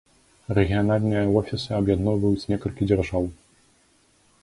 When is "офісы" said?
1.43-1.69